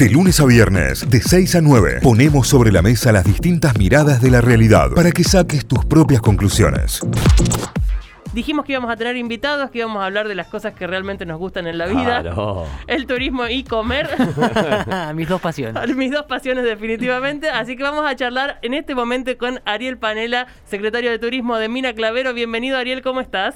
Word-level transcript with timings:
De 0.00 0.08
lunes 0.08 0.40
a 0.40 0.46
viernes, 0.46 1.10
de 1.10 1.20
6 1.20 1.56
a 1.56 1.60
9, 1.60 1.98
ponemos 2.02 2.48
sobre 2.48 2.72
la 2.72 2.80
mesa 2.80 3.12
las 3.12 3.22
distintas 3.22 3.76
miradas 3.76 4.22
de 4.22 4.30
la 4.30 4.40
realidad 4.40 4.92
para 4.96 5.12
que 5.12 5.22
saques 5.22 5.66
tus 5.66 5.84
propias 5.84 6.22
conclusiones. 6.22 7.02
Dijimos 8.32 8.64
que 8.64 8.72
íbamos 8.72 8.90
a 8.90 8.96
tener 8.96 9.18
invitados, 9.18 9.70
que 9.70 9.80
íbamos 9.80 10.00
a 10.00 10.06
hablar 10.06 10.26
de 10.26 10.34
las 10.34 10.46
cosas 10.46 10.72
que 10.72 10.86
realmente 10.86 11.26
nos 11.26 11.38
gustan 11.38 11.66
en 11.66 11.76
la 11.76 11.84
vida. 11.84 12.22
Claro. 12.22 12.64
El 12.86 13.06
turismo 13.06 13.46
y 13.46 13.62
comer. 13.62 14.08
Mis 15.14 15.28
dos 15.28 15.42
pasiones. 15.42 15.74
Mis 15.94 16.10
dos 16.10 16.24
pasiones 16.24 16.64
definitivamente. 16.64 17.50
Así 17.50 17.76
que 17.76 17.82
vamos 17.82 18.06
a 18.10 18.16
charlar 18.16 18.58
en 18.62 18.72
este 18.72 18.94
momento 18.94 19.36
con 19.36 19.60
Ariel 19.66 19.98
Panela, 19.98 20.46
secretario 20.64 21.10
de 21.10 21.18
Turismo 21.18 21.58
de 21.58 21.68
Mina 21.68 21.92
Clavero. 21.92 22.32
Bienvenido 22.32 22.78
Ariel, 22.78 23.02
¿cómo 23.02 23.20
estás? 23.20 23.54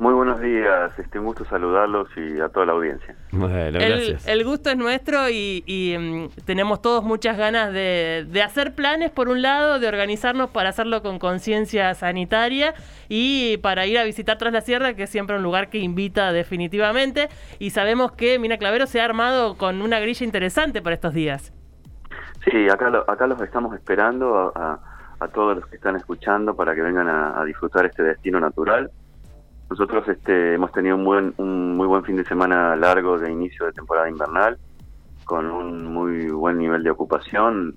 Muy 0.00 0.14
buenos 0.14 0.40
días, 0.40 0.98
este, 0.98 1.18
un 1.18 1.26
gusto 1.26 1.44
saludarlos 1.44 2.08
y 2.16 2.40
a 2.40 2.48
toda 2.48 2.64
la 2.64 2.72
audiencia. 2.72 3.14
Bueno, 3.32 3.54
El, 3.58 3.74
gracias. 3.74 4.26
el 4.26 4.44
gusto 4.44 4.70
es 4.70 4.76
nuestro 4.78 5.28
y, 5.28 5.62
y, 5.66 5.94
mm, 5.98 6.28
tenemos 6.46 6.80
todos 6.80 7.04
muchas 7.04 7.36
ganas 7.36 7.70
de, 7.74 8.26
de 8.26 8.42
hacer 8.42 8.74
planes, 8.74 9.10
por 9.10 9.28
un 9.28 9.42
lado, 9.42 9.78
de 9.78 9.86
organizarnos 9.88 10.48
para 10.48 10.70
hacerlo 10.70 11.02
con 11.02 11.18
conciencia 11.18 11.92
sanitaria 11.92 12.72
y 13.10 13.58
para 13.58 13.84
ir 13.84 13.98
a 13.98 14.04
visitar 14.04 14.38
Tras 14.38 14.54
la 14.54 14.62
Sierra, 14.62 14.94
que 14.94 15.02
es 15.02 15.10
siempre 15.10 15.36
un 15.36 15.42
lugar 15.42 15.68
que 15.68 15.76
invita 15.80 16.32
definitivamente. 16.32 17.28
Y 17.58 17.68
sabemos 17.68 18.12
que 18.12 18.38
Mina 18.38 18.56
Clavero 18.56 18.86
se 18.86 19.02
ha 19.02 19.04
armado 19.04 19.58
con 19.58 19.82
una 19.82 20.00
grilla 20.00 20.24
interesante 20.24 20.80
para 20.80 20.94
estos 20.94 21.12
días. 21.12 21.52
Sí, 22.50 22.70
acá, 22.70 22.88
lo- 22.88 23.04
acá 23.10 23.26
los 23.26 23.38
estamos 23.42 23.74
esperando 23.74 24.34
a, 24.34 24.52
a- 24.58 24.80
a 25.22 25.28
todos 25.28 25.56
los 25.56 25.66
que 25.66 25.76
están 25.76 25.96
escuchando 25.96 26.56
para 26.56 26.74
que 26.74 26.80
vengan 26.80 27.06
a, 27.06 27.38
a 27.38 27.44
disfrutar 27.44 27.84
este 27.84 28.02
destino 28.02 28.40
natural. 28.40 28.90
Nosotros 29.70 30.06
este, 30.08 30.54
hemos 30.54 30.72
tenido 30.72 30.96
un, 30.96 31.04
buen, 31.04 31.34
un 31.36 31.76
muy 31.76 31.86
buen 31.86 32.04
fin 32.04 32.16
de 32.16 32.24
semana 32.24 32.74
largo 32.76 33.18
de 33.18 33.30
inicio 33.30 33.66
de 33.66 33.72
temporada 33.72 34.08
invernal, 34.10 34.58
con 35.24 35.46
un 35.46 35.86
muy 35.86 36.28
buen 36.28 36.58
nivel 36.58 36.82
de 36.82 36.90
ocupación, 36.90 37.76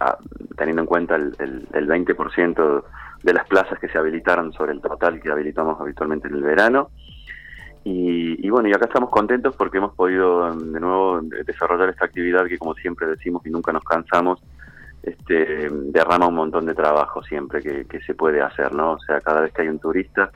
ah, 0.00 0.16
teniendo 0.56 0.82
en 0.82 0.86
cuenta 0.86 1.16
el, 1.16 1.34
el, 1.40 1.66
el 1.72 1.88
20% 1.88 2.84
de 3.24 3.34
las 3.34 3.46
plazas 3.48 3.78
que 3.80 3.88
se 3.88 3.98
habilitaron 3.98 4.52
sobre 4.52 4.72
el 4.72 4.80
total 4.80 5.20
que 5.20 5.30
habilitamos 5.30 5.80
habitualmente 5.80 6.28
en 6.28 6.34
el 6.34 6.42
verano. 6.42 6.90
Y, 7.82 8.46
y 8.46 8.50
bueno, 8.50 8.68
y 8.68 8.72
acá 8.72 8.84
estamos 8.86 9.10
contentos 9.10 9.56
porque 9.56 9.78
hemos 9.78 9.94
podido 9.94 10.54
de 10.54 10.78
nuevo 10.80 11.20
de- 11.22 11.42
desarrollar 11.44 11.88
esta 11.88 12.04
actividad 12.04 12.46
que 12.46 12.58
como 12.58 12.74
siempre 12.74 13.06
decimos 13.08 13.44
y 13.46 13.50
nunca 13.50 13.72
nos 13.72 13.82
cansamos, 13.82 14.40
este, 15.02 15.68
derrama 15.70 16.28
un 16.28 16.34
montón 16.34 16.66
de 16.66 16.74
trabajo 16.74 17.22
siempre 17.24 17.62
que, 17.62 17.86
que 17.86 18.00
se 18.02 18.14
puede 18.14 18.42
hacer, 18.42 18.72
¿no? 18.74 18.92
O 18.92 18.98
sea, 19.00 19.20
cada 19.20 19.40
vez 19.40 19.52
que 19.52 19.62
hay 19.62 19.68
un 19.68 19.78
turista, 19.78 20.30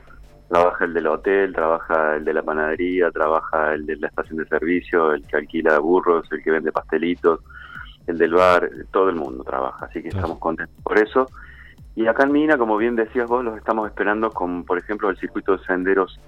trabaja 0.49 0.85
el 0.85 0.93
del 0.93 1.07
hotel, 1.07 1.53
trabaja 1.53 2.15
el 2.15 2.25
de 2.25 2.33
la 2.33 2.43
panadería, 2.43 3.11
trabaja 3.11 3.73
el 3.73 3.85
de 3.85 3.95
la 3.97 4.07
estación 4.07 4.37
de 4.37 4.45
servicio, 4.47 5.13
el 5.13 5.25
que 5.25 5.37
alquila 5.37 5.79
burros, 5.79 6.31
el 6.31 6.43
que 6.43 6.51
vende 6.51 6.71
pastelitos, 6.71 7.39
el 8.07 8.17
del 8.17 8.33
bar, 8.33 8.69
todo 8.91 9.09
el 9.09 9.15
mundo 9.15 9.43
trabaja, 9.43 9.85
así 9.85 10.01
que 10.01 10.09
Claro. 10.09 10.17
estamos 10.25 10.39
contentos 10.39 10.75
por 10.83 10.97
eso. 10.99 11.27
Y 11.95 12.07
acá 12.07 12.23
en 12.23 12.33
Mina, 12.33 12.57
como 12.57 12.77
bien 12.77 12.95
decías 12.95 13.27
vos, 13.27 13.43
los 13.43 13.57
estamos 13.57 13.87
esperando 13.87 14.29
con, 14.31 14.63
por 14.65 14.77
ejemplo, 14.77 15.09
el 15.09 15.17
circuito 15.17 15.57
de 15.57 15.63
senderos 15.65 16.19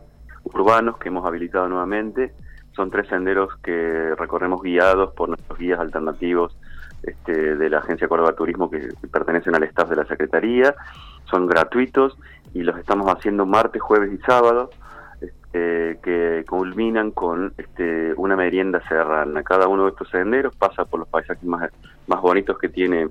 urbanos 0.44 0.98
que 0.98 1.10
hemos 1.10 1.26
habilitado 1.26 1.68
nuevamente. 1.68 2.34
Son 2.76 2.90
tres 2.90 3.08
senderos 3.10 3.56
que 3.58 4.16
recorremos 4.16 4.62
guiados 4.62 5.14
por 5.14 5.30
nuestros 5.30 5.58
guías 5.60 5.80
alternativos 5.80 6.56
este, 7.04 7.56
de 7.56 7.70
la 7.70 7.80
Agencia 7.80 8.08
Córdoba 8.08 8.34
Turismo 8.34 8.70
que 8.70 8.90
pertenecen 9.12 9.56
al 9.56 9.64
staff 9.64 9.90
de 9.90 9.96
la 9.98 10.06
Secretaría. 10.06 10.74
Son 11.30 11.48
gratuitos 11.48 12.18
y 12.54 12.64
los 12.64 12.78
estamos 12.78 13.08
haciendo 13.08 13.46
martes, 13.46 13.82
jueves 13.82 14.12
y 14.14 14.18
sábado, 14.24 14.70
este, 15.22 16.00
que 16.04 16.46
culminan 16.48 17.12
con 17.12 17.54
este, 17.58 18.14
una 18.16 18.36
merienda 18.36 18.82
serrana. 18.88 19.44
Cada 19.44 19.68
uno 19.68 19.84
de 19.84 19.90
estos 19.90 20.10
senderos 20.10 20.56
pasa 20.56 20.86
por 20.86 21.00
los 21.00 21.10
paisajes 21.10 21.44
más, 21.44 21.70
más 22.08 22.22
bonitos 22.22 22.58
que 22.58 22.70
tiene 22.70 23.10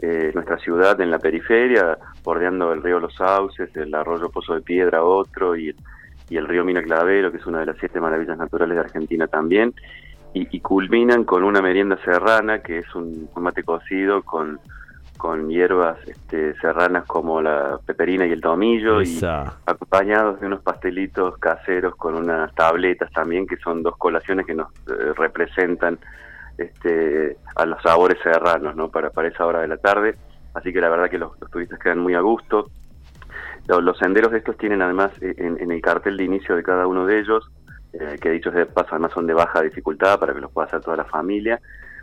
eh, 0.00 0.30
nuestra 0.34 0.58
ciudad 0.58 1.00
en 1.00 1.10
la 1.10 1.18
periferia, 1.18 1.98
bordeando 2.24 2.72
el 2.72 2.82
río 2.82 2.98
Los 2.98 3.14
Sauces, 3.14 3.74
el 3.76 3.94
arroyo 3.94 4.30
Pozo 4.30 4.54
de 4.54 4.60
Piedra 4.60 5.04
otro 5.04 5.56
y, 5.56 5.74
y 6.28 6.36
el 6.36 6.48
río 6.48 6.64
Mina 6.64 6.82
Clavero, 6.82 7.30
que 7.30 7.38
es 7.38 7.46
una 7.46 7.60
de 7.60 7.66
las 7.66 7.76
siete 7.78 8.00
maravillas 8.00 8.36
naturales 8.38 8.74
de 8.74 8.80
Argentina 8.80 9.26
también, 9.26 9.74
y, 10.34 10.48
y 10.56 10.60
culminan 10.60 11.24
con 11.24 11.44
una 11.44 11.60
merienda 11.60 11.98
serrana, 12.04 12.60
que 12.60 12.78
es 12.78 12.94
un, 12.94 13.28
un 13.34 13.42
mate 13.42 13.62
cocido 13.62 14.22
con, 14.22 14.58
con 15.22 15.48
hierbas 15.48 15.98
este, 16.08 16.52
serranas 16.58 17.04
como 17.06 17.40
la 17.40 17.78
peperina 17.86 18.26
y 18.26 18.32
el 18.32 18.40
tomillo, 18.40 19.00
y 19.02 19.20
acompañados 19.66 20.40
de 20.40 20.48
unos 20.48 20.62
pastelitos 20.62 21.38
caseros 21.38 21.94
con 21.94 22.16
unas 22.16 22.52
tabletas 22.56 23.08
también, 23.12 23.46
que 23.46 23.56
son 23.58 23.84
dos 23.84 23.96
colaciones 23.98 24.44
que 24.44 24.54
nos 24.54 24.72
eh, 24.88 25.12
representan 25.16 25.96
este, 26.58 27.36
a 27.54 27.64
los 27.66 27.80
sabores 27.82 28.18
serranos, 28.20 28.74
¿no? 28.74 28.90
Para, 28.90 29.10
para 29.10 29.28
esa 29.28 29.46
hora 29.46 29.60
de 29.60 29.68
la 29.68 29.76
tarde. 29.76 30.16
Así 30.54 30.72
que 30.72 30.80
la 30.80 30.88
verdad 30.88 31.08
que 31.08 31.18
los, 31.18 31.40
los 31.40 31.48
turistas 31.52 31.78
quedan 31.78 32.00
muy 32.00 32.14
a 32.14 32.20
gusto. 32.20 32.68
Los, 33.68 33.80
los 33.80 33.96
senderos 33.98 34.32
estos 34.32 34.56
tienen 34.56 34.82
además 34.82 35.12
eh, 35.20 35.36
en, 35.38 35.56
en 35.60 35.70
el 35.70 35.80
cartel 35.80 36.16
de 36.16 36.24
inicio 36.24 36.56
de 36.56 36.64
cada 36.64 36.88
uno 36.88 37.06
de 37.06 37.20
ellos, 37.20 37.48
eh, 37.92 38.18
que 38.20 38.28
dichos 38.30 38.54
de 38.54 38.66
paso 38.66 38.88
además 38.90 39.12
son 39.12 39.28
de 39.28 39.34
baja 39.34 39.62
dificultad 39.62 40.18
para 40.18 40.34
que 40.34 40.40
los 40.40 40.50
pueda 40.50 40.66
hacer 40.66 40.80
toda 40.80 40.96
la 40.96 41.04
familia. 41.04 41.60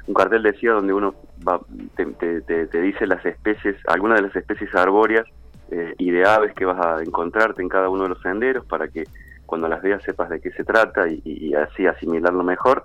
Un 0.07 0.13
cartel 0.13 0.43
decía 0.43 0.71
donde 0.71 0.93
uno 0.93 1.13
va, 1.47 1.59
te, 1.95 2.05
te- 2.41 2.81
dice 2.81 3.05
las 3.05 3.23
especies, 3.25 3.75
algunas 3.87 4.17
de 4.17 4.27
las 4.27 4.35
especies 4.35 4.73
arbóreas 4.73 5.25
eh, 5.71 5.93
y 5.97 6.11
de 6.11 6.25
aves 6.25 6.53
que 6.53 6.65
vas 6.65 6.83
a 6.83 7.01
encontrarte 7.03 7.61
en 7.61 7.69
cada 7.69 7.89
uno 7.89 8.03
de 8.03 8.09
los 8.09 8.21
senderos 8.21 8.65
para 8.65 8.88
que 8.88 9.03
cuando 9.45 9.67
las 9.67 9.81
veas 9.81 10.03
sepas 10.03 10.29
de 10.29 10.39
qué 10.39 10.51
se 10.51 10.63
trata 10.63 11.07
y, 11.07 11.53
así 11.53 11.88
asimilarlo 11.88 12.43
mejor. 12.43 12.83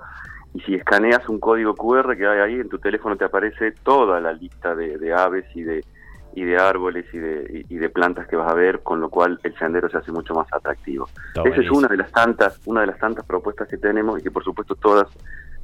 Y 0.54 0.60
si 0.60 0.74
escaneas 0.74 1.28
un 1.28 1.40
código 1.40 1.74
QR 1.74 2.16
que 2.16 2.26
hay 2.26 2.38
ahí, 2.40 2.60
en 2.60 2.68
tu 2.68 2.78
teléfono 2.78 3.16
te 3.16 3.24
aparece 3.24 3.72
toda 3.82 4.20
la 4.20 4.32
lista 4.32 4.74
de, 4.74 4.98
de 4.98 5.12
aves 5.12 5.44
y 5.54 5.62
de, 5.62 5.84
y 6.34 6.44
de 6.44 6.56
árboles 6.56 7.06
y 7.12 7.18
de, 7.18 7.66
y, 7.68 7.76
de 7.76 7.88
plantas 7.90 8.26
que 8.26 8.36
vas 8.36 8.50
a 8.50 8.54
ver, 8.54 8.80
con 8.82 9.00
lo 9.00 9.08
cual 9.08 9.38
el 9.42 9.56
sendero 9.56 9.88
se 9.88 9.98
hace 9.98 10.10
mucho 10.10 10.34
más 10.34 10.52
atractivo. 10.52 11.08
Está 11.28 11.48
Esa 11.48 11.60
es 11.60 11.70
una 11.70 11.88
de 11.88 11.96
las 11.96 12.10
tantas, 12.10 12.60
una 12.66 12.80
de 12.80 12.88
las 12.88 12.98
tantas 12.98 13.24
propuestas 13.24 13.68
que 13.68 13.76
tenemos 13.76 14.18
y 14.18 14.22
que 14.22 14.30
por 14.30 14.42
supuesto 14.42 14.74
todas 14.74 15.08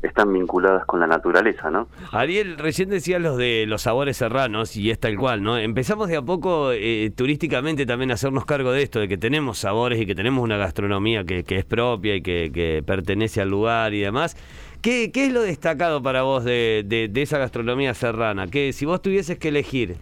están 0.02 0.32
vinculadas 0.32 0.84
con 0.86 1.00
la 1.00 1.06
naturaleza, 1.06 1.70
¿no? 1.70 1.88
Ariel, 2.12 2.56
recién 2.58 2.88
decías 2.88 3.20
los 3.20 3.36
de 3.36 3.64
los 3.66 3.82
sabores 3.82 4.16
serranos 4.16 4.76
y 4.76 4.90
es 4.90 4.98
tal 4.98 5.16
cual, 5.16 5.42
¿no? 5.42 5.58
Empezamos 5.58 6.08
de 6.08 6.16
a 6.16 6.22
poco 6.22 6.72
eh, 6.72 7.10
turísticamente 7.14 7.84
también 7.86 8.10
a 8.10 8.14
hacernos 8.14 8.44
cargo 8.46 8.72
de 8.72 8.82
esto, 8.82 9.00
de 9.00 9.08
que 9.08 9.18
tenemos 9.18 9.58
sabores 9.58 10.00
y 10.00 10.06
que 10.06 10.14
tenemos 10.14 10.42
una 10.42 10.56
gastronomía 10.56 11.24
que, 11.24 11.44
es 11.48 11.64
propia 11.64 12.16
y 12.16 12.22
que, 12.22 12.50
que 12.52 12.82
pertenece 12.86 13.40
al 13.42 13.50
lugar 13.50 13.92
y 13.94 14.00
demás. 14.00 14.36
¿Qué, 14.80 15.10
qué 15.12 15.26
es 15.26 15.32
lo 15.32 15.42
destacado 15.42 16.02
para 16.02 16.22
vos 16.22 16.42
de, 16.44 16.82
de- 16.86 17.08
de 17.08 17.22
esa 17.22 17.36
gastronomía 17.38 17.92
serrana? 17.92 18.46
Que 18.46 18.72
si 18.72 18.86
vos 18.86 19.02
tuvieses 19.02 19.38
que 19.38 19.48
elegir... 19.48 19.96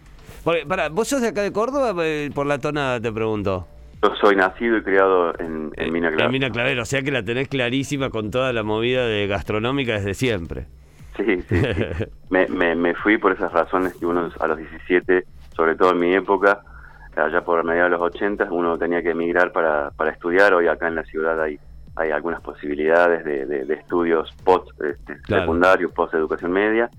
Porque, 0.45 0.65
para, 0.65 0.87
¿Vos 0.87 1.09
sos 1.09 1.21
de 1.21 1.27
acá 1.27 1.41
de 1.41 1.51
Córdoba? 1.51 1.93
Eh, 2.05 2.29
Por 2.33 2.45
la 2.45 2.59
tonada 2.59 3.01
te 3.01 3.11
pregunto. 3.11 3.67
Yo 4.01 4.15
soy 4.15 4.35
nacido 4.35 4.77
y 4.77 4.81
criado 4.83 5.33
en, 5.39 5.71
en 5.75 5.91
Mina 5.93 6.07
En 6.09 6.15
Clara. 6.15 6.31
Mina 6.31 6.49
Clavero, 6.51 6.83
o 6.83 6.85
sea 6.85 7.01
que 7.01 7.11
la 7.11 7.23
tenés 7.23 7.47
clarísima 7.49 8.09
con 8.09 8.31
toda 8.31 8.53
la 8.53 8.63
movida 8.63 9.05
de 9.05 9.27
gastronómica 9.27 9.93
desde 9.93 10.13
siempre. 10.13 10.67
Sí, 11.17 11.41
sí, 11.49 11.57
sí. 11.57 12.05
me, 12.29 12.47
me, 12.47 12.75
me 12.75 12.95
fui 12.95 13.17
por 13.17 13.33
esas 13.33 13.51
razones 13.51 13.93
que 13.95 14.05
uno 14.05 14.29
a 14.39 14.47
los 14.47 14.57
17, 14.57 15.25
sobre 15.53 15.75
todo 15.75 15.91
en 15.91 15.99
mi 15.99 16.13
época, 16.15 16.61
allá 17.17 17.41
por 17.43 17.61
mediados 17.65 17.91
de 17.91 17.97
los 17.97 18.05
80, 18.15 18.47
uno 18.51 18.77
tenía 18.77 19.01
que 19.03 19.09
emigrar 19.09 19.51
para, 19.51 19.91
para 19.91 20.11
estudiar. 20.11 20.53
Hoy 20.53 20.67
acá 20.67 20.87
en 20.87 20.95
la 20.95 21.03
ciudad 21.03 21.41
hay, 21.41 21.59
hay 21.97 22.11
algunas 22.11 22.39
posibilidades 22.41 23.25
de, 23.25 23.45
de- 23.45 23.65
de 23.65 23.73
estudios 23.73 24.31
post 24.45 24.69
este, 24.81 25.17
Claro. 25.23 25.43
secundarios, 25.43 25.91
post 25.91 26.13
educación 26.13 26.51
media. 26.53 26.89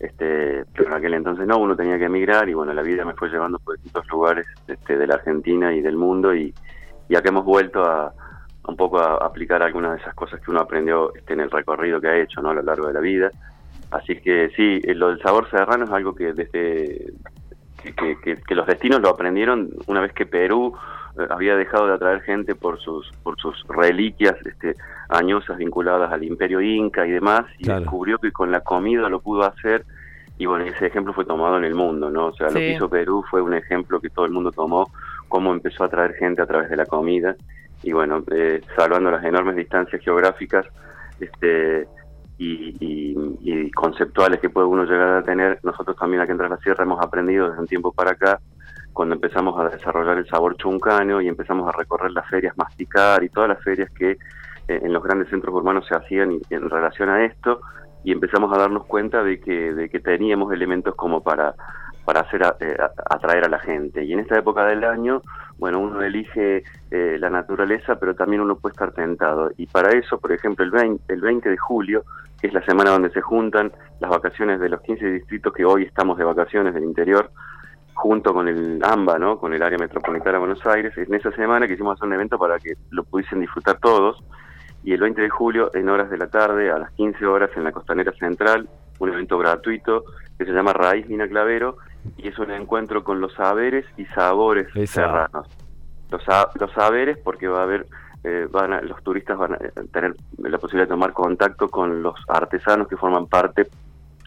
Este, 0.00 0.64
pero 0.74 0.86
en 0.88 0.94
aquel 0.94 1.14
entonces 1.14 1.46
no, 1.46 1.58
uno 1.58 1.74
tenía 1.74 1.98
que 1.98 2.04
emigrar 2.04 2.48
y 2.48 2.54
bueno, 2.54 2.72
la 2.72 2.82
vida 2.82 3.04
me 3.04 3.14
fue 3.14 3.28
llevando 3.30 3.58
por 3.58 3.74
distintos 3.74 4.06
lugares 4.08 4.46
este, 4.68 4.96
de 4.96 5.06
la 5.06 5.14
Argentina 5.14 5.74
y 5.74 5.80
del 5.80 5.96
mundo 5.96 6.34
y, 6.34 6.54
y 7.08 7.16
acá 7.16 7.30
hemos 7.30 7.44
vuelto 7.44 7.82
a, 7.84 8.12
un 8.68 8.76
poco 8.76 9.00
a 9.00 9.16
aplicar 9.16 9.60
algunas 9.62 9.92
de 9.96 9.98
esas 10.02 10.14
cosas 10.14 10.40
que 10.40 10.50
uno 10.52 10.60
aprendió 10.60 11.12
este, 11.14 11.32
en 11.32 11.40
el 11.40 11.50
recorrido 11.50 12.00
que 12.00 12.08
ha 12.08 12.16
hecho 12.16 12.40
¿no? 12.40 12.50
a 12.50 12.54
lo 12.54 12.62
largo 12.62 12.86
de 12.86 12.92
la 12.92 13.00
vida. 13.00 13.30
Así 13.90 14.20
que 14.20 14.50
sí, 14.54 14.80
eh, 14.84 14.94
lo 14.94 15.08
del 15.08 15.20
sabor 15.20 15.50
serrano 15.50 15.86
es 15.86 15.90
algo 15.90 16.14
que 16.14 16.32
desde 16.32 17.12
que, 17.82 17.94
que- 18.22 18.36
que- 18.36 18.54
los 18.54 18.66
destinos 18.66 19.00
lo 19.00 19.08
aprendieron 19.08 19.70
una 19.86 20.00
vez 20.00 20.12
que 20.12 20.26
Perú 20.26 20.74
había 21.30 21.56
dejado 21.56 21.86
de 21.86 21.94
atraer 21.94 22.20
gente 22.22 22.54
por 22.54 22.78
sus 22.80 23.10
por 23.22 23.36
sus 23.38 23.64
reliquias 23.68 24.34
este, 24.44 24.74
añosas 25.08 25.56
vinculadas 25.58 26.12
al 26.12 26.22
imperio 26.24 26.60
inca 26.60 27.06
y 27.06 27.10
demás 27.10 27.44
y 27.58 27.64
Claro. 27.64 27.80
descubrió 27.80 28.18
que 28.18 28.32
con 28.32 28.50
la 28.50 28.60
comida 28.60 29.08
lo 29.08 29.20
pudo 29.20 29.44
hacer 29.44 29.84
y 30.38 30.46
bueno 30.46 30.64
ese 30.64 30.86
ejemplo 30.86 31.12
fue 31.12 31.24
tomado 31.24 31.56
en 31.58 31.64
el 31.64 31.74
mundo 31.74 32.10
no 32.10 32.26
o 32.26 32.32
sea 32.34 32.48
lo 32.48 32.54
que 32.54 32.72
hizo 32.74 32.88
Perú 32.88 33.24
fue 33.30 33.42
un 33.42 33.54
ejemplo 33.54 34.00
que 34.00 34.10
todo 34.10 34.24
el 34.26 34.32
mundo 34.32 34.52
tomó 34.52 34.90
cómo 35.28 35.52
empezó 35.52 35.82
a 35.82 35.86
atraer 35.86 36.14
gente 36.14 36.42
a 36.42 36.46
través 36.46 36.70
de 36.70 36.76
la 36.76 36.86
comida 36.86 37.34
y 37.82 37.92
bueno 37.92 38.22
eh, 38.32 38.60
salvando 38.76 39.10
las 39.10 39.24
enormes 39.24 39.56
distancias 39.56 40.00
geográficas 40.02 40.66
este 41.20 41.86
y, 42.40 42.76
y- 42.78 43.16
y 43.40 43.70
conceptuales 43.72 44.38
que 44.38 44.48
puede 44.48 44.68
uno 44.68 44.84
llegar 44.84 45.08
a 45.16 45.22
tener, 45.24 45.58
nosotros 45.64 45.96
también 45.96 46.22
aquí 46.22 46.30
en 46.30 46.38
Tras 46.38 46.50
la 46.50 46.56
Sierra 46.58 46.84
hemos 46.84 47.04
aprendido 47.04 47.48
desde 47.48 47.60
un 47.60 47.66
tiempo 47.66 47.90
para 47.92 48.12
acá, 48.12 48.38
cuando 48.92 49.14
empezamos 49.14 49.58
a 49.58 49.68
desarrollar 49.68 50.18
el 50.18 50.26
sabor 50.26 50.56
chuncano 50.56 51.20
y 51.20 51.28
empezamos 51.28 51.68
a 51.68 51.76
recorrer 51.76 52.10
las 52.10 52.28
ferias 52.28 52.56
masticar 52.56 53.22
y 53.22 53.28
todas 53.28 53.48
las 53.48 53.62
ferias 53.62 53.90
que 53.90 54.12
eh, 54.12 54.18
en 54.68 54.92
los 54.92 55.02
grandes 55.02 55.28
centros 55.28 55.54
urbanos 55.54 55.86
se 55.86 55.96
hacían 55.96 56.38
en 56.50 56.70
relación 56.70 57.08
a 57.08 57.24
esto, 57.24 57.60
y 58.04 58.12
empezamos 58.12 58.54
a 58.56 58.60
darnos 58.60 58.86
cuenta 58.86 59.22
de 59.22 59.40
que, 59.40 59.72
de 59.74 59.88
que 59.88 60.00
teníamos 60.00 60.52
elementos 60.52 60.94
como 60.94 61.22
para, 61.22 61.54
para 62.04 62.20
hacer 62.20 62.42
eh, 62.60 62.76
atraer 63.10 63.44
a 63.44 63.48
la 63.48 63.58
gente. 63.58 64.04
Y 64.04 64.12
en 64.12 64.20
esta 64.20 64.38
época 64.38 64.64
del 64.66 64.84
año, 64.84 65.22
bueno, 65.58 65.80
uno 65.80 66.02
elige 66.02 66.62
eh, 66.90 67.16
la 67.18 67.30
naturaleza, 67.30 67.96
pero 67.96 68.14
también 68.14 68.40
uno 68.40 68.56
puede 68.56 68.72
estar 68.72 68.92
tentado. 68.92 69.50
Y 69.56 69.66
para 69.66 69.90
eso, 69.90 70.18
por 70.18 70.32
ejemplo, 70.32 70.64
el 70.64 70.70
20, 70.70 71.12
el 71.12 71.20
20 71.20 71.50
de 71.50 71.56
julio, 71.56 72.04
que 72.40 72.46
es 72.46 72.54
la 72.54 72.64
semana 72.64 72.90
donde 72.90 73.10
se 73.10 73.20
juntan 73.20 73.72
las 74.00 74.10
vacaciones 74.10 74.60
de 74.60 74.68
los 74.68 74.80
15 74.82 75.04
distritos 75.10 75.52
que 75.52 75.64
hoy 75.64 75.82
estamos 75.82 76.16
de 76.18 76.24
vacaciones 76.24 76.74
del 76.74 76.84
interior, 76.84 77.30
junto 77.98 78.32
con 78.32 78.46
el 78.46 78.80
AMBA, 78.80 79.18
¿no? 79.18 79.38
con 79.38 79.52
el 79.52 79.60
área 79.60 79.76
metropolitana 79.76 80.34
de 80.34 80.38
Buenos 80.38 80.64
Aires, 80.64 80.96
en 80.96 81.12
esa 81.12 81.32
semana 81.32 81.66
quisimos 81.66 81.96
hacer 81.96 82.06
un 82.06 82.14
evento 82.14 82.38
para 82.38 82.56
que 82.60 82.74
lo 82.90 83.02
pudiesen 83.02 83.40
disfrutar 83.40 83.78
todos. 83.80 84.22
Y 84.84 84.92
el 84.92 85.00
20 85.00 85.20
de 85.20 85.28
julio, 85.28 85.70
en 85.74 85.88
horas 85.88 86.08
de 86.08 86.16
la 86.16 86.28
tarde, 86.28 86.70
a 86.70 86.78
las 86.78 86.92
15 86.92 87.26
horas, 87.26 87.50
en 87.56 87.64
la 87.64 87.72
Costanera 87.72 88.12
Central, 88.12 88.68
un 89.00 89.08
evento 89.08 89.36
gratuito 89.36 90.04
que 90.38 90.44
se 90.44 90.52
llama 90.52 90.72
Raíz 90.72 91.08
Mina 91.08 91.26
Clavero, 91.26 91.78
y 92.16 92.28
es 92.28 92.38
un 92.38 92.52
encuentro 92.52 93.02
con 93.02 93.20
los 93.20 93.34
saberes 93.34 93.84
y 93.96 94.04
sabores 94.06 94.68
serranos. 94.88 95.48
Los, 96.08 96.22
los 96.54 96.72
saberes, 96.72 97.18
porque 97.18 97.48
va 97.48 97.60
a 97.60 97.62
haber 97.64 97.86
eh, 98.22 98.46
van 98.48 98.72
a, 98.72 98.80
los 98.80 99.02
turistas 99.02 99.36
van 99.36 99.54
a 99.54 99.58
tener 99.92 100.14
la 100.38 100.58
posibilidad 100.58 100.86
de 100.86 100.94
tomar 100.94 101.12
contacto 101.12 101.68
con 101.68 102.00
los 102.02 102.14
artesanos 102.28 102.86
que 102.86 102.96
forman 102.96 103.26
parte 103.26 103.68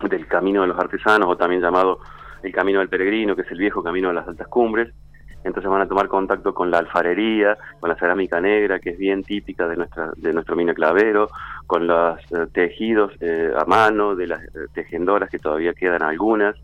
del 0.09 0.27
camino 0.27 0.61
de 0.61 0.67
los 0.67 0.79
artesanos 0.79 1.29
o 1.29 1.37
también 1.37 1.61
llamado 1.61 1.99
el 2.43 2.51
Camino 2.51 2.79
del 2.79 2.89
Peregrino, 2.89 3.35
que 3.35 3.43
es 3.43 3.51
el 3.51 3.57
viejo 3.57 3.83
camino 3.83 4.09
de 4.09 4.15
las 4.15 4.27
altas 4.27 4.47
cumbres. 4.47 4.93
Entonces 5.43 5.71
van 5.71 5.81
a 5.81 5.87
tomar 5.87 6.07
contacto 6.07 6.53
con 6.53 6.69
la 6.69 6.77
alfarería, 6.77 7.57
con 7.79 7.89
la 7.89 7.95
cerámica 7.95 8.39
negra, 8.39 8.79
que 8.79 8.91
es 8.91 8.97
bien 8.97 9.23
típica 9.23 9.67
de 9.67 9.75
nuestra 9.75 10.11
de 10.15 10.33
nuestro 10.33 10.55
mina 10.55 10.73
clavero, 10.73 11.29
con 11.65 11.87
los 11.87 12.19
eh, 12.31 12.45
tejidos 12.53 13.13
eh, 13.21 13.51
a 13.57 13.65
mano 13.65 14.15
de 14.15 14.27
las 14.27 14.43
eh, 14.43 14.67
tejendoras, 14.73 15.29
que 15.29 15.39
todavía 15.39 15.73
quedan 15.73 16.03
algunas, 16.03 16.55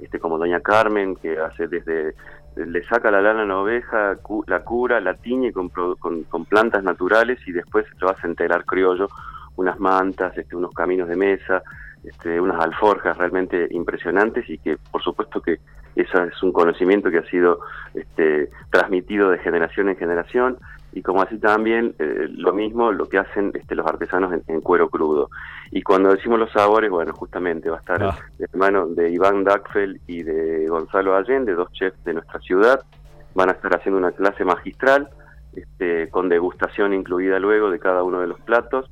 este 0.00 0.18
como 0.18 0.38
Doña 0.38 0.60
Carmen, 0.60 1.14
que 1.16 1.38
hace 1.38 1.68
desde 1.68 2.14
le 2.56 2.84
saca 2.84 3.10
la 3.10 3.22
lana 3.22 3.42
a 3.42 3.46
la 3.46 3.58
oveja, 3.58 4.18
la 4.46 4.60
cura, 4.60 5.00
la 5.00 5.14
tiñe 5.14 5.52
con, 5.52 5.68
con, 5.70 6.24
con, 6.24 6.44
plantas 6.44 6.82
naturales 6.82 7.38
y 7.46 7.52
después 7.52 7.86
lo 7.98 8.10
hace 8.10 8.26
enterar 8.26 8.64
criollo, 8.64 9.08
unas 9.56 9.78
mantas, 9.80 10.36
este, 10.36 10.54
unos 10.54 10.72
caminos 10.72 11.08
de 11.08 11.16
mesa, 11.16 11.62
este, 12.04 12.40
unas 12.40 12.60
alforjas 12.60 13.16
realmente 13.16 13.68
impresionantes 13.70 14.48
y 14.48 14.58
que 14.58 14.76
por 14.90 15.02
supuesto 15.02 15.40
que 15.40 15.60
eso 15.94 16.22
es 16.24 16.42
un 16.42 16.52
conocimiento 16.52 17.10
que 17.10 17.18
ha 17.18 17.26
sido 17.26 17.60
este, 17.94 18.50
transmitido 18.70 19.30
de 19.30 19.38
generación 19.38 19.88
en 19.88 19.96
generación 19.96 20.58
y 20.92 21.02
como 21.02 21.22
así 21.22 21.38
también 21.38 21.94
eh, 21.98 22.28
lo 22.30 22.52
mismo 22.52 22.92
lo 22.92 23.08
que 23.08 23.18
hacen 23.18 23.52
este, 23.54 23.74
los 23.74 23.86
artesanos 23.86 24.32
en, 24.46 24.60
cuero 24.60 24.88
crudo. 24.88 25.30
Y 25.70 25.82
cuando 25.82 26.10
decimos 26.10 26.38
los 26.38 26.52
sabores, 26.52 26.90
bueno, 26.90 27.12
justamente 27.14 27.70
va 27.70 27.76
a 27.76 27.80
estar 27.80 28.02
ah. 28.02 28.18
de 28.38 28.46
mano 28.54 28.86
de 28.88 29.10
Iván 29.10 29.44
Dagfeld 29.44 30.00
y 30.06 30.22
de 30.22 30.68
Gonzalo 30.68 31.16
Allende, 31.16 31.54
dos 31.54 31.72
chefs 31.72 32.02
de 32.04 32.14
nuestra 32.14 32.40
ciudad, 32.40 32.80
van 33.34 33.48
a 33.48 33.52
estar 33.52 33.74
haciendo 33.74 33.98
una 33.98 34.12
clase 34.12 34.44
magistral 34.44 35.08
este, 35.54 36.08
con 36.10 36.28
degustación 36.28 36.92
incluida 36.94 37.38
luego 37.38 37.70
de 37.70 37.78
cada 37.78 38.02
uno 38.02 38.20
de 38.20 38.26
los 38.26 38.40
platos 38.40 38.90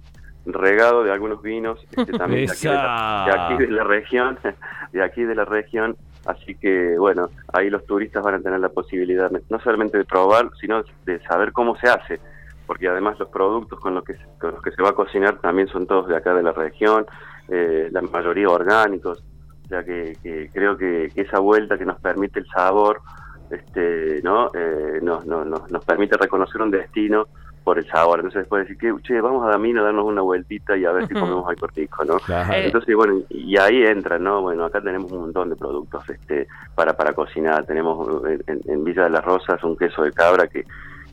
regado 0.52 1.05
de 1.05 1.12
algunos 1.12 1.43
vinos 1.43 1.85
este, 1.97 2.12
también 2.12 2.47
de 2.47 2.52
aquí 2.52 3.56
de, 3.56 3.69
la, 3.69 3.85
región 3.85 4.38
de 4.93 5.02
aquí 5.02 5.25
de 5.25 5.35
la 5.35 5.44
región. 5.44 5.97
Así 6.26 6.55
que 6.55 6.99
bueno 6.99 7.31
ahí 7.52 7.70
los 7.70 7.85
turistas 7.87 8.23
van 8.23 8.35
a 8.35 8.41
tener 8.41 8.61
la 8.61 8.69
posibilidad 8.69 9.31
no 9.31 9.61
solamente 9.61 9.99
de 9.99 10.05
probar 10.05 10.50
sino 10.61 10.82
de 11.05 11.20
saber 11.20 11.52
cómo 11.52 11.76
se 11.76 11.88
hace. 11.88 12.20
Porque 12.67 12.88
además 12.88 13.19
los 13.19 13.29
productos 13.31 13.81
con 13.81 13.94
los 13.94 14.05
que 14.05 14.14
con 14.38 14.52
los 14.52 14.62
que 14.62 14.70
se 14.70 14.82
va 14.82 14.91
a 14.91 14.94
cocinar 14.94 15.38
también 15.41 15.69
son 15.69 15.87
todos 15.87 16.08
de 16.08 16.17
acá 16.17 16.35
de 16.35 16.43
la 16.43 16.52
región 16.52 17.06
eh, 17.49 17.88
la 17.91 18.00
mayoría 18.02 18.49
orgánicos. 18.49 19.25
O 19.64 19.69
sea 19.69 19.85
que, 19.85 20.50
creo 20.52 20.76
que, 20.76 21.12
esa 21.14 21.38
vuelta 21.38 21.79
que 21.79 21.85
nos 21.85 22.00
permite 22.00 22.41
el 22.41 22.47
sabor 22.47 23.00
este 23.50 24.20
no 24.23 24.50
eh, 24.55 25.00
nos, 25.02 25.26
nos, 25.26 25.70
nos 25.70 25.85
permite 25.85 26.17
reconocer 26.17 26.62
un 26.62 26.70
destino 26.70 27.29
por 27.71 27.79
el 27.79 27.87
sabor. 27.87 28.19
Entonces 28.19 28.41
después 28.41 28.67
decir, 28.67 28.77
que, 28.79 28.93
che, 29.03 29.21
vamos 29.21 29.47
a 29.47 29.51
Damino 29.51 29.81
a 29.81 29.85
darnos 29.85 30.05
una 30.05 30.23
vueltita 30.23 30.77
y 30.77 30.85
a 30.85 30.91
ver 30.91 31.07
si 31.07 31.15
comemos 31.15 31.49
al 31.49 31.55
cortico, 31.55 32.05
¿no? 32.05 32.17
Entonces, 32.53 32.97
bueno, 32.97 33.21
y 33.29 33.57
ahí 33.59 33.85
entra, 33.85 34.19
¿no? 34.19 34.43
Bueno, 34.43 34.65
acá 34.65 34.81
tenemos 34.81 35.13
un 35.13 35.21
montón 35.21 35.51
de 35.51 35.55
productos 35.55 36.03
este 36.11 36.49
para 36.75 36.97
para 36.97 37.13
cocinar. 37.13 37.65
Tenemos 37.67 38.25
en, 38.49 38.85
Villa 38.85 39.05
de 39.05 39.11
las 39.11 39.25
Rosas 39.25 39.63
un 39.63 39.77
queso 39.77 40.03
de 40.03 40.11
cabra 40.11 40.49
que, 40.49 40.65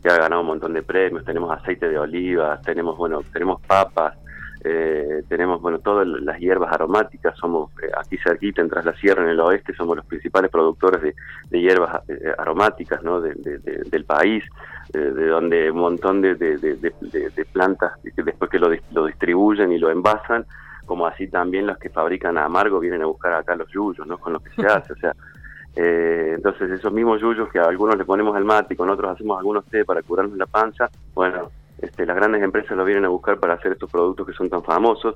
que 0.01 0.09
ha 0.09 0.17
ganado 0.17 0.41
un 0.41 0.47
montón 0.47 0.73
de 0.73 0.81
premios. 0.81 1.23
Tenemos 1.25 1.55
aceite 1.55 1.89
de 1.89 1.99
oliva, 1.99 2.59
tenemos, 2.61 2.97
bueno, 2.97 3.21
tenemos 3.31 3.61
papas, 3.61 4.15
eh, 4.63 5.21
tenemos 5.29 5.61
bueno 5.61 5.77
todas 5.77 6.07
las 6.07 6.39
hierbas 6.39 6.73
aromáticas, 6.73 7.37
somos 7.37 7.69
eh, 7.83 7.91
aquí 7.95 8.17
cerquita, 8.17 8.63
en 8.63 8.69
Tras 8.69 8.83
la 8.83 8.93
Sierra, 8.93 9.21
en 9.21 9.29
el 9.29 9.39
oeste, 9.41 9.75
somos 9.75 9.95
los 9.95 10.05
principales 10.07 10.49
productores 10.49 11.01
de, 11.03 11.61
hierbas 11.61 12.01
eh, 12.09 12.33
aromáticas 12.35 13.03
¿no? 13.03 13.21
del 13.21 14.05
país, 14.05 14.43
de 14.93 15.27
donde 15.27 15.69
un 15.71 15.79
montón 15.79 16.21
de, 16.21 16.35
plantas, 17.51 17.93
después 18.03 18.49
que 18.49 18.59
lo, 18.59 18.69
lo, 18.91 19.05
distribuyen 19.05 19.71
y 19.71 19.77
lo 19.77 19.89
envasan, 19.89 20.45
como 20.85 21.05
así 21.05 21.27
también 21.27 21.67
los 21.67 21.77
que 21.77 21.89
fabrican 21.89 22.37
amargo 22.37 22.79
vienen 22.79 23.01
a 23.01 23.05
buscar 23.05 23.33
acá 23.33 23.55
los 23.55 23.69
yuyos, 23.71 24.07
¿no? 24.07 24.17
con 24.17 24.33
lo 24.33 24.39
que 24.39 24.51
se 24.51 24.65
hace, 24.65 24.93
o 24.93 24.95
sea, 24.95 25.13
entonces 25.75 26.71
esos 26.71 26.91
mismos 26.91 27.21
yuyos 27.21 27.49
que 27.49 27.59
a 27.59 27.63
algunos 27.63 27.97
le 27.97 28.05
ponemos 28.05 28.35
el 28.37 28.45
mate 28.45 28.73
y 28.73 28.77
con 28.77 28.89
otros 28.89 29.11
hacemos 29.11 29.37
algunos 29.37 29.65
té 29.65 29.85
para 29.85 30.01
curarnos 30.01 30.37
la 30.37 30.47
panza, 30.47 30.89
bueno, 31.13 31.51
este, 31.79 32.05
las 32.05 32.15
grandes 32.15 32.41
empresas 32.41 32.75
lo 32.75 32.85
vienen 32.85 33.05
a 33.05 33.09
buscar 33.09 33.39
para 33.39 33.53
hacer 33.53 33.73
estos 33.73 33.91
productos 33.91 34.25
que 34.25 34.33
son 34.33 34.49
tan 34.49 34.63
famosos 34.63 35.15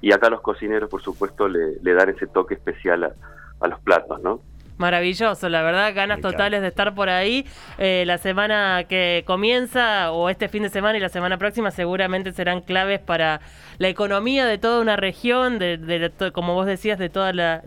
y 0.00 0.12
acá 0.12 0.30
los 0.30 0.40
cocineros, 0.40 0.88
por 0.88 1.02
supuesto, 1.02 1.46
le, 1.46 1.94
dan 1.94 2.08
ese 2.08 2.26
toque 2.26 2.54
especial 2.54 3.04
a, 3.04 3.12
a 3.60 3.68
los 3.68 3.78
platos, 3.80 4.20
¿no? 4.22 4.40
Maravilloso, 4.80 5.50
la 5.50 5.60
verdad, 5.60 5.92
ganas 5.94 6.22
totales 6.22 6.62
de 6.62 6.68
estar 6.68 6.94
por 6.94 7.10
ahí. 7.10 7.44
Eh, 7.76 8.04
la 8.06 8.16
semana 8.16 8.84
que 8.88 9.24
comienza 9.26 10.10
o 10.10 10.30
este 10.30 10.48
fin 10.48 10.62
de 10.62 10.70
semana 10.70 10.96
y 10.96 11.02
la 11.02 11.10
semana 11.10 11.36
próxima 11.36 11.70
seguramente 11.70 12.32
serán 12.32 12.62
claves 12.62 12.98
para 12.98 13.42
la 13.76 13.88
economía 13.88 14.46
de 14.46 14.56
toda 14.56 14.80
una 14.80 14.96
región, 14.96 15.58
de, 15.58 16.10
como 16.32 16.54
vos 16.54 16.64
decías, 16.64 16.98
de 16.98 17.10
toda 17.10 17.34
la, 17.34 17.60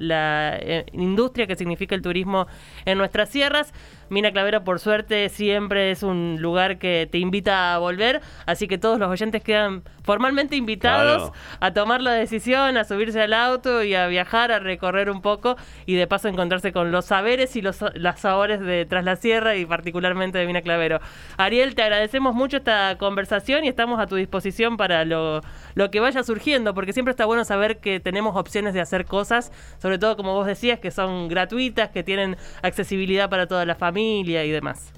eh, 0.59 0.87
industria 0.93 1.45
que 1.45 1.55
significa 1.55 1.93
el 1.93 2.01
turismo 2.01 2.47
en 2.83 2.97
nuestras 2.97 3.29
sierras. 3.29 3.73
Mina 4.13 4.31
Clavero, 4.31 4.63
por 4.63 4.79
suerte, 4.79 5.27
siempre 5.29 5.91
es 5.91 6.03
un 6.03 6.37
lugar 6.39 6.77
que 6.77 7.07
te 7.11 7.17
invita 7.17 7.73
a 7.73 7.79
volver, 7.79 8.21
así 8.45 8.67
que 8.67 8.77
todos 8.77 8.99
los 8.99 9.09
oyentes 9.09 9.43
quedan 9.43 9.83
formalmente 10.03 10.55
invitados 10.55 11.31
a 11.59 11.73
tomar 11.73 12.01
la 12.01 12.11
decisión, 12.11 12.77
a 12.77 12.83
subirse 12.83 13.21
al 13.21 13.33
auto 13.33 13.83
y 13.83 13.95
a 13.95 14.07
viajar, 14.07 14.51
a 14.51 14.59
recorrer 14.59 15.09
un 15.09 15.21
poco 15.21 15.55
y 15.85 15.95
de 15.95 16.07
paso 16.07 16.27
encontrarse 16.27 16.71
con 16.71 16.91
los 16.91 17.05
saberes 17.05 17.55
y 17.55 17.61
los 17.61 17.83
las 17.95 18.19
sabores 18.19 18.59
de 18.59 18.85
Tras 18.85 19.03
la 19.03 19.15
Sierra 19.15 19.55
y 19.55 19.65
particularmente 19.65 20.37
de 20.37 20.45
Mina 20.45 20.61
Clavero. 20.61 20.99
Ariel, 21.37 21.73
te 21.73 21.81
agradecemos 21.81 22.35
mucho 22.35 22.57
esta 22.57 22.97
conversación 22.97 23.65
y 23.65 23.67
estamos 23.67 23.99
a 23.99 24.07
tu 24.07 24.15
disposición 24.15 24.77
para 24.77 25.05
lo, 25.05 25.41
lo 25.75 25.91
que 25.91 25.99
vaya 25.99 26.23
surgiendo, 26.23 26.73
porque 26.73 26.93
siempre 26.93 27.11
está 27.11 27.25
bueno 27.25 27.45
saber 27.45 27.79
que 27.79 27.99
tenemos 27.99 28.35
opciones 28.35 28.73
de 28.73 28.81
hacer 28.81 29.05
cosas, 29.05 29.51
sobre 29.79 29.97
todo 29.97 30.15
como 30.15 30.33
vos 30.33 30.45
decías, 30.45 30.79
que 30.79 30.91
son 30.91 31.27
gratuitas, 31.27 31.89
que 31.89 32.03
tienen 32.03 32.37
accesibilidad 32.61 33.29
para 33.29 33.47
toda 33.47 33.65
la 33.65 33.75
familia 33.75 34.45
y 34.45 34.51
demás. 34.51 34.93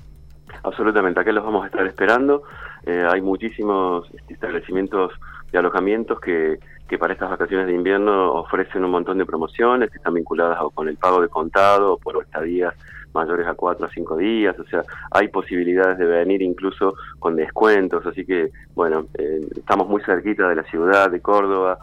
Absolutamente, 0.63 1.19
acá 1.19 1.31
los 1.31 1.43
vamos 1.43 1.63
a 1.63 1.67
estar 1.67 1.85
esperando. 1.85 2.43
Eh, 2.85 3.05
hay 3.09 3.21
muchísimos 3.21 4.07
establecimientos 4.29 5.11
de 5.51 5.57
alojamientos 5.57 6.19
que, 6.19 6.59
que 6.87 6.97
para 6.97 7.13
estas 7.13 7.29
vacaciones 7.29 7.67
de 7.67 7.73
invierno 7.73 8.33
ofrecen 8.33 8.83
un 8.83 8.91
montón 8.91 9.17
de 9.17 9.25
promociones 9.25 9.89
que 9.89 9.97
están 9.97 10.13
vinculadas 10.13 10.59
con 10.73 10.87
el 10.87 10.97
pago 10.97 11.21
de 11.21 11.29
contado 11.29 11.93
o 11.93 11.97
por 11.97 12.21
estadías 12.21 12.73
mayores 13.15 13.47
a 13.47 13.55
cuatro 13.55 13.87
a 13.87 13.89
cinco 13.89 14.17
días, 14.17 14.57
o 14.59 14.65
sea, 14.65 14.83
hay 15.09 15.29
posibilidades 15.29 15.97
de 15.97 16.05
venir 16.05 16.43
incluso 16.43 16.93
con 17.17 17.35
descuentos, 17.35 18.05
así 18.05 18.25
que, 18.25 18.51
bueno, 18.75 19.07
eh, 19.17 19.41
estamos 19.57 19.87
muy 19.87 20.03
cerquita 20.03 20.47
de 20.47 20.55
la 20.55 20.63
ciudad 20.63 21.09
de 21.09 21.21
Córdoba, 21.21 21.79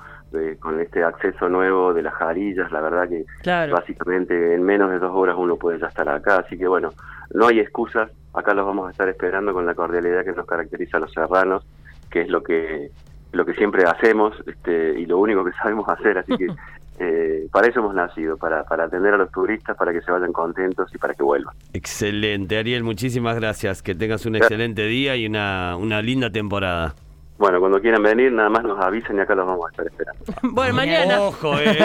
con 0.61 0.81
este 0.81 1.05
acceso 1.05 1.49
nuevo 1.49 1.93
de 1.93 2.03
las 2.03 2.15
jarillas, 2.15 2.73
la 2.73 2.81
verdad 2.81 3.09
que 3.09 3.25
básicamente 3.71 4.55
en 4.55 4.63
menos 4.63 4.91
de 4.91 4.99
dos 4.99 5.11
horas 5.15 5.37
uno 5.39 5.57
puede 5.57 5.79
ya 5.79 5.89
estar 5.89 6.09
acá, 6.09 6.39
así 6.39 6.57
que 6.57 6.67
bueno, 6.67 6.91
no 7.35 7.49
hay 7.49 7.61
excusas, 7.61 8.11
acá 8.33 8.55
los 8.55 8.65
vamos 8.65 8.89
a 8.89 8.91
estar 8.93 9.09
esperando 9.09 9.53
con 9.53 9.67
la 9.67 9.75
cordialidad 9.75 10.25
que 10.25 10.33
nos 10.33 10.47
caracteriza 10.47 10.97
a 10.97 11.01
los 11.01 11.13
serranos, 11.13 11.67
que 12.11 12.23
es 12.23 12.29
lo 12.29 12.43
que 12.43 12.91
lo 13.33 13.47
que 13.47 13.55
siempre 13.55 13.85
hacemos 13.85 14.35
este, 14.47 15.01
y 15.01 15.07
lo 15.07 15.19
único 15.19 15.43
que 15.43 15.53
sabemos 15.53 15.89
hacer, 15.89 16.19
así 16.19 16.37
que 16.37 16.47
eh, 17.03 17.49
para 17.51 17.67
eso 17.69 17.81
hemos 17.81 17.95
nacido, 17.95 18.37
para, 18.37 18.65
para 18.65 18.85
atender 18.85 19.13
a 19.15 19.17
los 19.17 19.31
turistas, 19.33 19.77
para 19.77 19.93
que 19.93 20.01
se 20.03 20.11
vayan 20.13 20.33
contentos 20.33 20.89
y 20.95 20.99
para 20.99 21.15
que 21.15 21.23
vuelvan. 21.23 21.55
Excelente, 21.73 22.57
Ariel, 22.59 22.85
muchísimas 22.85 23.37
gracias, 23.37 23.83
que 23.83 23.95
tengas 23.95 24.25
un 24.27 24.37
excelente 24.37 24.87
día 24.87 25.17
y 25.17 25.27
una, 25.27 25.77
una 25.77 26.01
linda 26.01 26.31
temporada. 26.31 26.95
Bueno, 27.39 27.59
cuando 27.59 27.81
quieran 27.81 28.03
venir, 28.05 28.31
nada 28.31 28.49
más 28.51 28.63
nos 28.63 28.79
avisen 28.79 29.17
y 29.17 29.21
acá 29.21 29.35
los 29.35 29.47
vamos 29.47 29.67
a 29.67 29.71
estar 29.71 29.87
esperando. 29.87 30.23
Bueno, 30.53 30.75
mañana. 30.75 31.21
Ojo, 31.23 31.59
eh. 31.59 31.77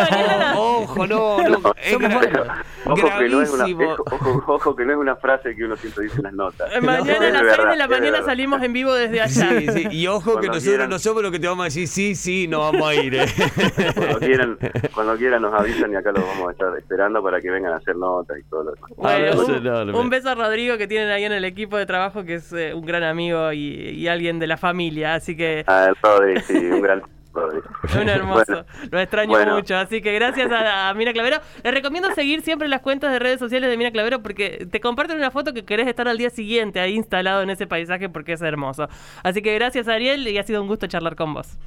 Ojo, 0.56 1.08
no, 1.08 1.38
no. 1.42 1.58
Es 1.84 1.98
gra- 1.98 2.14
varios. 2.14 2.48
Ojo 2.90 3.20
que, 3.20 3.30
no 3.30 3.42
es 3.42 3.52
una, 3.52 3.66
ojo, 4.12 4.44
ojo 4.48 4.76
que 4.76 4.86
no 4.86 4.92
es 4.94 4.98
una 4.98 5.16
frase 5.16 5.56
que 5.56 5.64
uno 5.66 5.76
siempre 5.76 6.06
dice 6.06 6.18
en 6.18 6.24
las 6.24 6.34
notas. 6.34 6.72
Eh, 6.76 6.82
Mañana 6.82 7.28
a 7.28 7.30
las 7.32 7.42
6 7.42 7.44
verdad, 7.44 7.70
de 7.72 7.76
la 7.78 7.88
mañana 7.88 8.24
salimos 8.24 8.62
en 8.64 8.74
vivo 8.74 8.94
desde 8.94 9.22
allá. 9.22 9.60
Sí, 9.60 9.68
sí. 9.72 9.88
Y 9.92 10.08
ojo 10.08 10.40
que 10.40 10.48
nosotros 10.48 10.64
quieran. 10.64 10.90
no 10.90 11.00
somos 11.00 11.22
los 11.24 11.32
que 11.32 11.40
te 11.40 11.48
vamos 11.48 11.64
a 11.64 11.66
decir 11.66 11.88
sí, 11.88 12.16
sí, 12.16 12.48
no 12.48 12.60
vamos 12.60 12.88
a 12.88 12.96
ir. 12.96 13.16
eh. 13.16 13.26
Cuando 13.96 14.20
quieran, 14.20 14.58
cuando 14.94 15.18
quieran 15.18 15.42
nos 15.42 15.54
avisan 15.54 15.92
y 15.92 15.96
acá 15.96 16.12
los 16.12 16.24
vamos 16.26 16.50
a 16.50 16.52
estar 16.52 16.78
esperando 16.78 17.22
para 17.22 17.42
que 17.42 17.50
vengan 17.50 17.74
a 17.74 17.78
hacer 17.78 17.96
notas 17.96 18.38
y 18.40 18.44
todo 18.50 18.64
lo 18.64 18.72
demás. 18.72 18.92
Bueno, 18.96 20.00
un, 20.00 20.10
beso 20.10 20.30
a 20.30 20.36
Rodrigo 20.36 20.78
que 20.78 20.88
tienen 20.88 21.10
ahí 21.10 21.24
en 21.26 21.34
el 21.34 21.46
equipo 21.46 21.78
de 21.78 21.86
trabajo, 21.86 22.24
que 22.24 22.36
es 22.36 22.52
eh, 22.54 22.74
un 22.74 22.86
gran 22.86 23.04
amigo 23.04 23.52
y, 23.54 23.58
y 23.92 24.08
alguien 24.08 24.40
de 24.40 24.48
la 24.48 24.58
familia. 24.58 25.16
Así 25.16 25.36
que 25.36 25.64
Ah, 25.68 25.88
el 25.90 25.96
Rodri, 26.02 26.40
sí, 26.42 26.54
un 26.58 26.82
gran 26.82 27.02
Un 28.02 28.10
hermoso. 28.10 28.44
Bueno, 28.48 28.66
Lo 28.92 29.00
extraño 29.00 29.30
bueno. 29.32 29.56
mucho. 29.56 29.76
Así 29.78 30.02
que 30.02 30.14
gracias 30.14 30.52
a, 30.52 30.90
a 30.90 30.94
Mina 30.94 31.14
Clavero. 31.14 31.38
Les 31.64 31.74
recomiendo 31.74 32.12
seguir 32.14 32.42
siempre 32.42 32.68
las 32.68 32.82
cuentas 32.82 33.12
de 33.12 33.20
redes 33.20 33.40
sociales 33.40 33.70
de 33.70 33.78
Mina 33.78 33.92
Clavero 33.92 34.22
porque 34.22 34.68
te 34.72 34.80
comparten 34.82 35.18
una 35.18 35.32
foto 35.32 35.54
que 35.54 35.64
querés 35.66 35.88
estar 35.88 36.08
al 36.08 36.18
día 36.18 36.30
siguiente 36.30 36.80
ahí 36.80 36.96
instalado 36.96 37.42
en 37.42 37.50
ese 37.50 37.68
paisaje 37.68 38.10
porque 38.10 38.34
es 38.34 38.42
hermoso. 38.42 38.88
Así 39.24 39.42
que 39.42 39.54
gracias, 39.56 39.88
Ariel, 39.88 40.28
y 40.28 40.38
ha 40.38 40.44
sido 40.44 40.62
un 40.62 40.68
gusto 40.68 40.88
charlar 40.88 41.16
con 41.16 41.34
vos. 41.34 41.58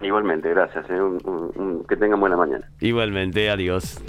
Igualmente, 0.00 0.48
gracias. 0.50 0.88
eh, 0.90 1.00
un- 1.00 1.18
un- 1.24 1.52
un- 1.56 1.84
que 1.88 1.96
tengan 1.96 2.20
buena 2.20 2.36
mañana. 2.36 2.68
Igualmente, 2.80 3.50
adiós. 3.50 4.00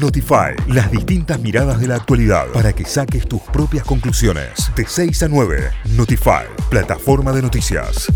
Notify, 0.00 0.54
las 0.68 0.90
distintas 0.90 1.38
miradas 1.40 1.78
de 1.80 1.86
la 1.86 1.96
actualidad 1.96 2.46
para 2.52 2.72
que 2.72 2.84
saques 2.84 3.28
tus 3.28 3.42
propias 3.42 3.84
conclusiones. 3.84 4.72
De 4.74 4.84
6 4.86 5.22
a 5.22 5.28
9, 5.28 5.70
Notify, 5.96 6.46
plataforma 6.70 7.30
de 7.32 7.42
noticias. 7.42 8.08